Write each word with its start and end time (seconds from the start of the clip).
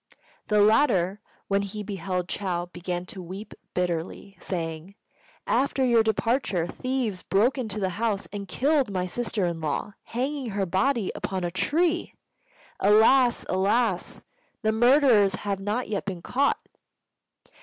The 0.47 0.61
latter, 0.61 1.21
when 1.47 1.61
he 1.61 1.83
beheld 1.83 2.27
Chou, 2.27 2.65
began 2.73 3.05
to 3.05 3.21
weep 3.21 3.53
bitterly, 3.75 4.35
saying, 4.39 4.95
"After 5.45 5.85
your 5.85 6.01
departure, 6.01 6.65
thieves 6.65 7.21
broke 7.21 7.55
into 7.59 7.79
the 7.79 7.89
house 7.91 8.25
and 8.33 8.47
killed 8.47 8.89
my 8.89 9.05
sister 9.05 9.45
in 9.45 9.61
law, 9.61 9.93
hanging 10.05 10.49
her 10.49 10.65
body 10.65 11.11
upon 11.13 11.43
a 11.43 11.51
tree. 11.51 12.15
Alas! 12.79 13.45
alas! 13.47 14.25
The 14.63 14.71
murderers 14.71 15.35
have 15.35 15.59
not 15.59 15.87
yet 15.87 16.05
been 16.05 16.23
caught." 16.23 16.57